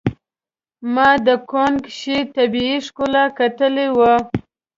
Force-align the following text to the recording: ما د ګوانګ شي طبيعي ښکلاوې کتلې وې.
ما 0.93 1.09
د 1.25 1.27
ګوانګ 1.49 1.81
شي 1.97 2.17
طبيعي 2.35 2.77
ښکلاوې 2.87 3.35
کتلې 3.39 3.87
وې. 3.97 4.13